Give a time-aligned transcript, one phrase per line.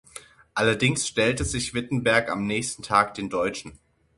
[0.55, 3.77] Allerdings stellte sich Wittenberg am nächsten Tag den Deutschen.